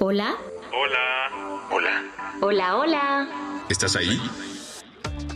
[0.00, 0.36] Hola.
[0.72, 1.66] Hola.
[1.72, 2.04] Hola.
[2.40, 3.28] Hola, hola.
[3.68, 4.16] ¿Estás ahí?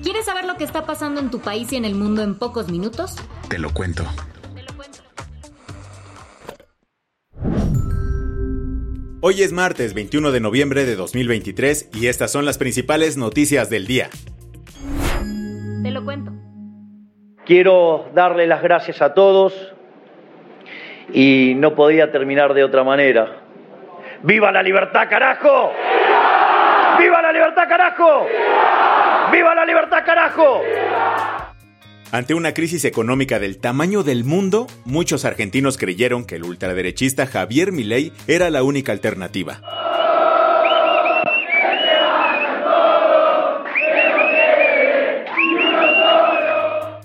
[0.05, 2.71] ¿Quieres saber lo que está pasando en tu país y en el mundo en pocos
[2.71, 3.17] minutos?
[3.49, 4.05] Te lo cuento.
[9.21, 13.89] Hoy es martes 21 de noviembre de 2023 y estas son las principales noticias del
[13.89, 14.11] día.
[15.83, 16.33] Te lo cuento.
[17.45, 19.55] Quiero darle las gracias a todos
[21.13, 23.42] y no podía terminar de otra manera.
[24.25, 25.73] ¡Viva la libertad, carajo!
[26.99, 28.27] ¡Viva la libertad, carajo!
[29.33, 30.61] ¡Viva la libertad, carajo!
[32.13, 37.73] Ante una crisis económica del tamaño del mundo, muchos argentinos creyeron que el ultraderechista Javier
[37.73, 39.61] Milei era la única alternativa.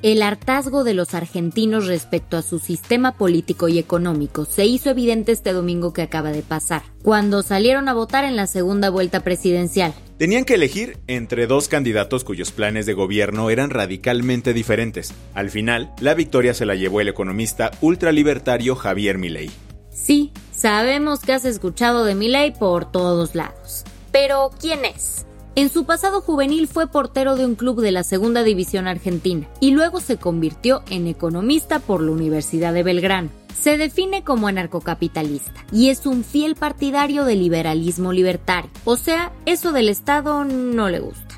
[0.08, 5.34] El hartazgo de los argentinos respecto a su sistema político y económico se hizo evidente
[5.34, 9.94] este domingo que acaba de pasar, cuando salieron a votar en la segunda vuelta presidencial.
[10.18, 15.14] Tenían que elegir entre dos candidatos cuyos planes de gobierno eran radicalmente diferentes.
[15.34, 19.52] Al final, la victoria se la llevó el economista ultralibertario Javier Milei.
[19.92, 23.84] Sí, sabemos que has escuchado de Milei por todos lados.
[24.14, 25.27] Pero, ¿quién es?
[25.58, 29.72] En su pasado juvenil fue portero de un club de la segunda división argentina y
[29.72, 33.30] luego se convirtió en economista por la Universidad de Belgrano.
[33.56, 39.72] Se define como anarcocapitalista y es un fiel partidario del liberalismo libertario, o sea, eso
[39.72, 41.34] del Estado no le gusta.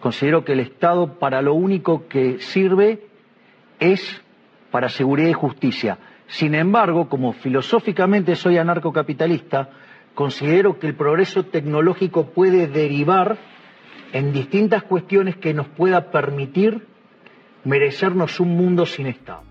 [0.00, 3.06] Considero que el Estado para lo único que sirve
[3.78, 4.20] es
[4.72, 5.96] para seguridad y justicia.
[6.26, 9.70] Sin embargo, como filosóficamente soy anarcocapitalista,
[10.16, 13.38] considero que el progreso tecnológico puede derivar
[14.12, 16.86] en distintas cuestiones que nos pueda permitir
[17.64, 19.42] merecernos un mundo sin Estado.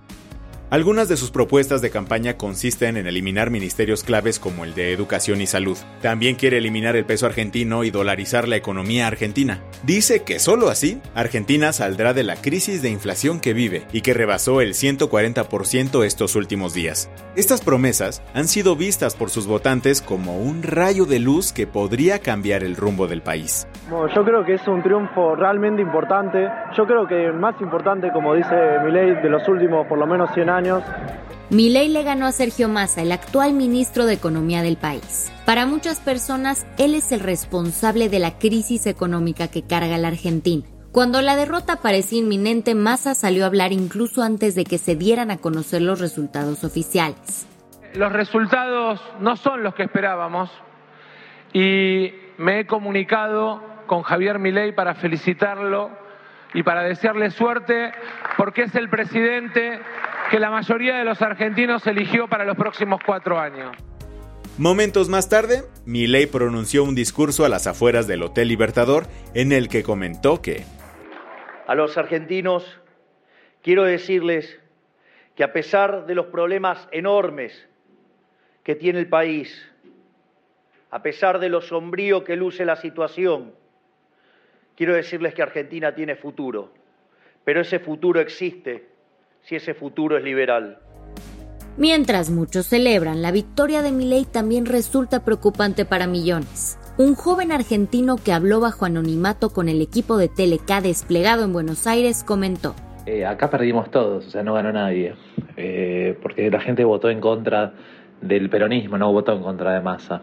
[0.72, 5.42] Algunas de sus propuestas de campaña consisten en eliminar ministerios claves como el de educación
[5.42, 5.76] y salud.
[6.00, 9.64] También quiere eliminar el peso argentino y dolarizar la economía argentina.
[9.82, 14.14] Dice que solo así, Argentina saldrá de la crisis de inflación que vive y que
[14.14, 17.10] rebasó el 140% estos últimos días.
[17.36, 22.20] Estas promesas han sido vistas por sus votantes como un rayo de luz que podría
[22.20, 23.68] cambiar el rumbo del país.
[23.90, 26.48] Bueno, yo creo que es un triunfo realmente importante.
[26.78, 30.48] Yo creo que más importante, como dice Milei, de los últimos por lo menos 100
[30.48, 30.59] años.
[31.50, 35.32] Milei le ganó a Sergio Massa, el actual ministro de Economía del país.
[35.46, 40.64] Para muchas personas, él es el responsable de la crisis económica que carga la Argentina.
[40.92, 45.32] Cuando la derrota parecía inminente, Massa salió a hablar incluso antes de que se dieran
[45.32, 47.48] a conocer los resultados oficiales.
[47.94, 50.52] Los resultados no son los que esperábamos
[51.54, 55.90] y me he comunicado con Javier Milei para felicitarlo
[56.54, 57.92] y para desearle suerte
[58.38, 59.82] porque es el presidente
[60.30, 63.76] que la mayoría de los argentinos eligió para los próximos cuatro años.
[64.58, 69.70] Momentos más tarde, Milei pronunció un discurso a las afueras del Hotel Libertador en el
[69.70, 70.64] que comentó que
[71.66, 72.80] A los argentinos
[73.64, 74.60] quiero decirles
[75.36, 77.68] que a pesar de los problemas enormes
[78.64, 79.68] que tiene el país,
[80.92, 83.54] a pesar de lo sombrío que luce la situación,
[84.76, 86.72] quiero decirles que Argentina tiene futuro,
[87.46, 88.99] pero ese futuro existe
[89.44, 90.80] si ese futuro es liberal.
[91.78, 96.78] Mientras muchos celebran, la victoria de Milei también resulta preocupante para millones.
[96.98, 101.88] Un joven argentino que habló bajo anonimato con el equipo de Teleca desplegado en Buenos
[101.88, 102.76] Aires comentó.
[103.06, 105.14] Eh, acá perdimos todos, o sea, no ganó nadie,
[105.56, 107.74] eh, porque la gente votó en contra
[108.20, 110.22] del peronismo, no votó en contra de masa.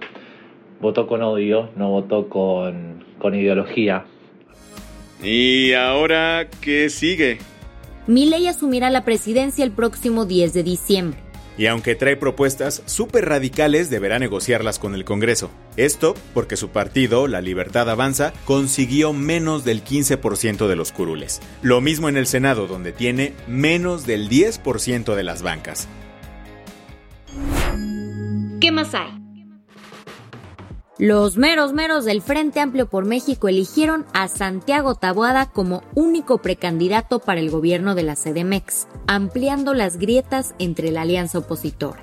[0.78, 4.04] Votó con odio, no votó con, con ideología.
[5.22, 7.38] ¿Y ahora qué sigue?
[8.06, 11.18] Milei asumirá la presidencia el próximo 10 de diciembre.
[11.58, 15.50] Y aunque trae propuestas súper radicales, deberá negociarlas con el Congreso.
[15.76, 21.40] Esto porque su partido, La Libertad Avanza, consiguió menos del 15% de los curules.
[21.62, 25.88] Lo mismo en el Senado, donde tiene menos del 10% de las bancas.
[28.60, 29.25] ¿Qué más hay?
[30.98, 37.18] Los meros meros del Frente Amplio por México eligieron a Santiago Taboada como único precandidato
[37.18, 42.02] para el gobierno de la CDMX, ampliando las grietas entre la alianza opositora.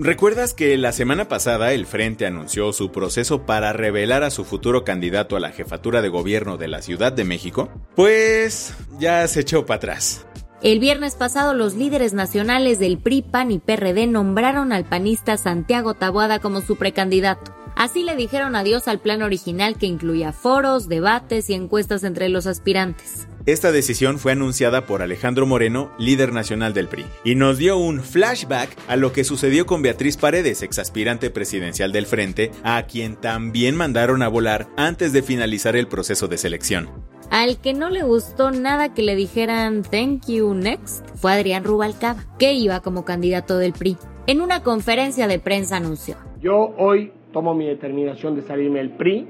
[0.00, 4.82] ¿Recuerdas que la semana pasada el Frente anunció su proceso para revelar a su futuro
[4.82, 7.68] candidato a la jefatura de gobierno de la Ciudad de México?
[7.94, 10.26] Pues ya se echó para atrás.
[10.60, 15.94] El viernes pasado los líderes nacionales del PRI, PAN y PRD nombraron al panista Santiago
[15.94, 17.54] Taboada como su precandidato.
[17.78, 22.48] Así le dijeron adiós al plan original que incluía foros, debates y encuestas entre los
[22.48, 23.28] aspirantes.
[23.46, 28.02] Esta decisión fue anunciada por Alejandro Moreno, líder nacional del PRI, y nos dio un
[28.02, 33.76] flashback a lo que sucedió con Beatriz Paredes, exaspirante presidencial del Frente, a quien también
[33.76, 36.90] mandaron a volar antes de finalizar el proceso de selección.
[37.30, 42.26] Al que no le gustó nada que le dijeran thank you next fue Adrián Rubalcaba,
[42.40, 43.96] que iba como candidato del PRI.
[44.26, 46.16] En una conferencia de prensa anunció.
[46.40, 49.28] Yo hoy tomo mi determinación de salirme del PRI,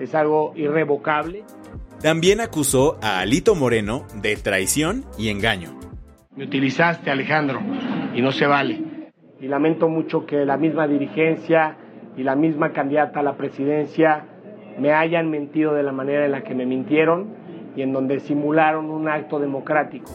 [0.00, 1.44] es algo irrevocable.
[2.02, 5.78] También acusó a Alito Moreno de traición y engaño.
[6.34, 7.60] Me utilizaste, Alejandro,
[8.12, 8.82] y no se vale.
[9.40, 11.76] Y lamento mucho que la misma dirigencia
[12.16, 14.26] y la misma candidata a la presidencia
[14.80, 17.36] me hayan mentido de la manera en la que me mintieron
[17.76, 20.10] y en donde simularon un acto democrático.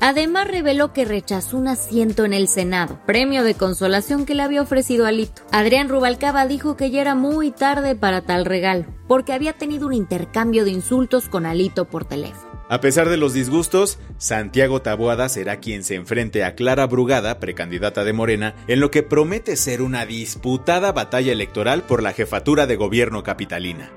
[0.00, 4.62] Además reveló que rechazó un asiento en el Senado, premio de consolación que le había
[4.62, 5.42] ofrecido Alito.
[5.52, 9.92] Adrián Rubalcaba dijo que ya era muy tarde para tal regalo, porque había tenido un
[9.92, 12.50] intercambio de insultos con Alito por teléfono.
[12.70, 18.04] A pesar de los disgustos, Santiago Taboada será quien se enfrente a Clara Brugada, precandidata
[18.04, 22.76] de Morena, en lo que promete ser una disputada batalla electoral por la jefatura de
[22.76, 23.90] gobierno capitalina.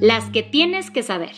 [0.00, 1.34] Las que tienes que saber.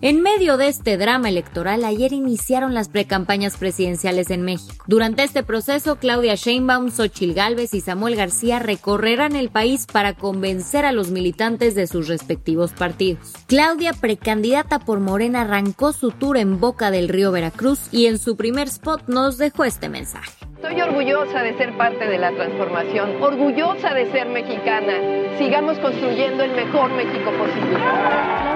[0.00, 4.84] En medio de este drama electoral, ayer iniciaron las precampañas presidenciales en México.
[4.86, 10.84] Durante este proceso, Claudia Sheinbaum, Xochil Gálvez y Samuel García recorrerán el país para convencer
[10.84, 13.32] a los militantes de sus respectivos partidos.
[13.48, 18.36] Claudia, precandidata por Morena, arrancó su tour en Boca del Río Veracruz y en su
[18.36, 20.30] primer spot nos dejó este mensaje.
[20.62, 25.38] Estoy orgullosa de ser parte de la transformación, orgullosa de ser mexicana.
[25.38, 28.47] Sigamos construyendo el mejor México posible.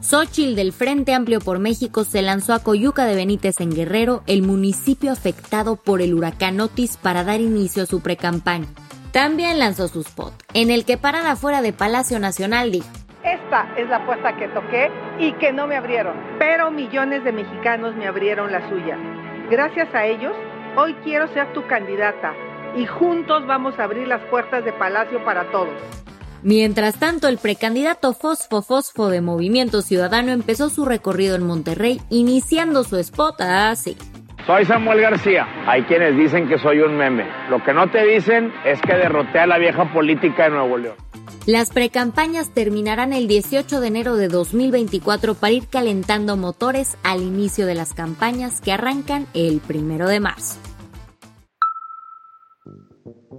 [0.00, 4.42] Xochitl del Frente Amplio por México se lanzó a Coyuca de Benítez en Guerrero, el
[4.42, 8.66] municipio afectado por el huracán Otis, para dar inicio a su precampaña.
[9.12, 12.88] También lanzó su spot, en el que parada fuera de Palacio Nacional dijo:
[13.22, 17.94] Esta es la puerta que toqué y que no me abrieron, pero millones de mexicanos
[17.94, 18.96] me abrieron la suya.
[19.50, 20.32] Gracias a ellos,
[20.76, 22.32] hoy quiero ser tu candidata
[22.74, 25.74] y juntos vamos a abrir las puertas de Palacio para todos.
[26.42, 32.82] Mientras tanto, el precandidato Fosfo Fosfo de Movimiento Ciudadano empezó su recorrido en Monterrey, iniciando
[32.82, 33.96] su spot así.
[34.46, 35.46] Soy Samuel García.
[35.66, 37.26] Hay quienes dicen que soy un meme.
[37.50, 40.96] Lo que no te dicen es que derroté a la vieja política de Nuevo León.
[41.46, 47.66] Las precampañas terminarán el 18 de enero de 2024 para ir calentando motores al inicio
[47.66, 50.58] de las campañas que arrancan el primero de marzo.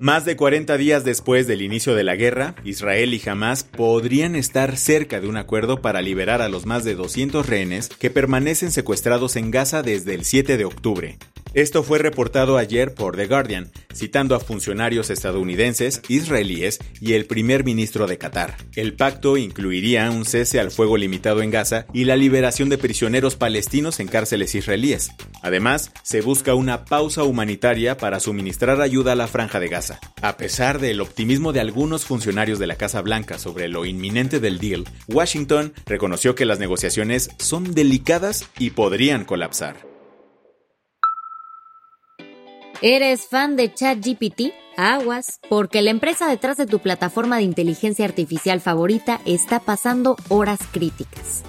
[0.01, 4.75] Más de 40 días después del inicio de la guerra, Israel y Hamas podrían estar
[4.75, 9.35] cerca de un acuerdo para liberar a los más de 200 rehenes que permanecen secuestrados
[9.35, 11.19] en Gaza desde el 7 de octubre.
[11.53, 17.65] Esto fue reportado ayer por The Guardian, citando a funcionarios estadounidenses, israelíes y el primer
[17.65, 18.55] ministro de Qatar.
[18.75, 23.35] El pacto incluiría un cese al fuego limitado en Gaza y la liberación de prisioneros
[23.35, 25.11] palestinos en cárceles israelíes.
[25.41, 29.99] Además, se busca una pausa humanitaria para suministrar ayuda a la franja de Gaza.
[30.21, 34.57] A pesar del optimismo de algunos funcionarios de la Casa Blanca sobre lo inminente del
[34.57, 39.90] deal, Washington reconoció que las negociaciones son delicadas y podrían colapsar.
[42.83, 44.53] ¿Eres fan de ChatGPT?
[44.75, 50.61] Aguas, porque la empresa detrás de tu plataforma de inteligencia artificial favorita está pasando horas
[50.71, 51.43] críticas.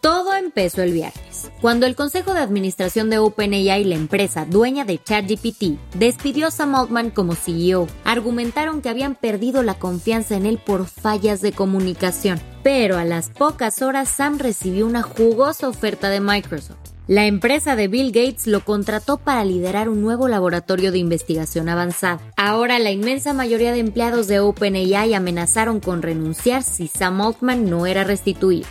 [0.00, 4.96] Todo empezó el viernes, cuando el Consejo de Administración de OpenAI, la empresa dueña de
[4.96, 7.86] ChatGPT, despidió a Sam Altman como CEO.
[8.04, 12.40] Argumentaron que habían perdido la confianza en él por fallas de comunicación.
[12.62, 16.95] Pero a las pocas horas Sam recibió una jugosa oferta de Microsoft.
[17.08, 22.20] La empresa de Bill Gates lo contrató para liderar un nuevo laboratorio de investigación avanzada.
[22.36, 27.86] Ahora la inmensa mayoría de empleados de OpenAI amenazaron con renunciar si Sam Altman no
[27.86, 28.66] era restituido.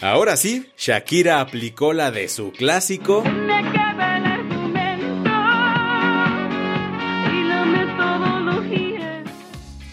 [0.00, 3.22] Ahora sí, Shakira aplicó la de su clásico.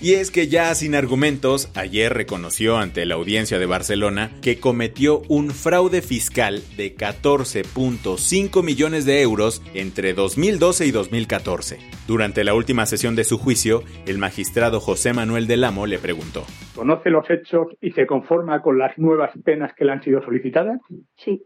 [0.02, 5.24] Y es que ya sin argumentos, ayer reconoció ante la audiencia de Barcelona que cometió
[5.28, 11.80] un fraude fiscal de 14.5 millones de euros entre 2012 y 2014.
[12.08, 16.46] Durante la última sesión de su juicio, el magistrado José Manuel del Amo le preguntó.
[16.76, 20.80] ¿Conoce los hechos y se conforma con las nuevas penas que le han sido solicitadas?
[21.18, 21.44] Sí.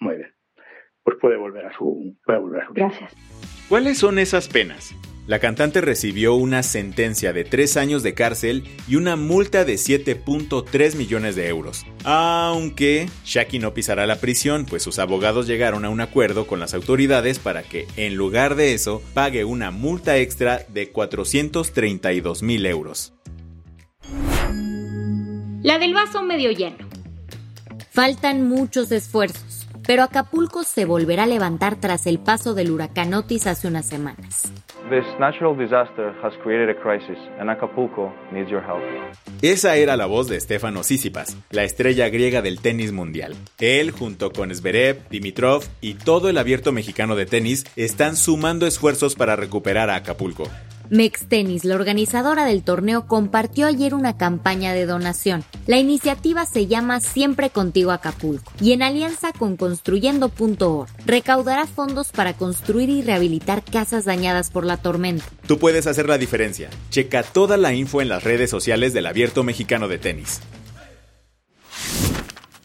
[0.00, 0.34] Muy bien.
[1.04, 2.16] Pues puede volver a su...
[2.24, 3.14] Puede volver a su Gracias.
[3.68, 4.94] ¿Cuáles son esas penas?
[5.26, 10.96] La cantante recibió una sentencia de 3 años de cárcel y una multa de 7.3
[10.96, 11.86] millones de euros.
[12.02, 16.74] Aunque Shaki no pisará la prisión, pues sus abogados llegaron a un acuerdo con las
[16.74, 23.12] autoridades para que, en lugar de eso, pague una multa extra de 432 mil euros.
[25.62, 26.88] La del vaso medio lleno.
[27.92, 33.46] Faltan muchos esfuerzos, pero Acapulco se volverá a levantar tras el paso del huracán Otis
[33.46, 34.52] hace unas semanas.
[34.90, 38.82] This natural disaster has created a crisis, and Acapulco needs your help.
[39.40, 43.34] Esa era la voz de Stefano Sisipas, la estrella griega del tenis mundial.
[43.58, 49.14] Él, junto con Zverev, Dimitrov y todo el abierto mexicano de tenis, están sumando esfuerzos
[49.14, 50.44] para recuperar a Acapulco.
[50.92, 55.42] Mextenis, la organizadora del torneo, compartió ayer una campaña de donación.
[55.66, 62.34] La iniciativa se llama Siempre Contigo Acapulco y en alianza con Construyendo.org recaudará fondos para
[62.34, 65.24] construir y rehabilitar casas dañadas por la tormenta.
[65.46, 66.68] Tú puedes hacer la diferencia.
[66.90, 70.42] Checa toda la info en las redes sociales del Abierto Mexicano de Tenis.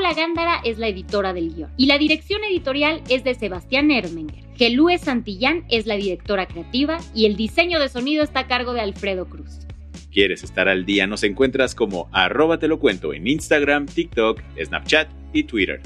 [0.00, 4.44] Paula Gándara es la editora del guion y la dirección editorial es de Sebastián Ermenger.
[4.56, 8.80] Gelúe Santillán es la directora creativa y el diseño de sonido está a cargo de
[8.80, 9.58] Alfredo Cruz.
[10.10, 11.06] ¿Quieres estar al día?
[11.06, 15.82] Nos encuentras como arroba te lo cuento en Instagram, TikTok, Snapchat y Twitter.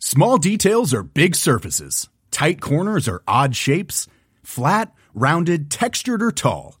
[0.00, 2.10] Small details are big surfaces.
[2.32, 4.08] Tight corners are odd shapes.
[4.42, 6.80] Flat, rounded, textured, or tall.